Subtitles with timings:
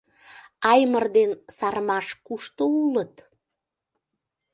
[0.71, 3.13] Аймыр ден Сармаш кушто улыт?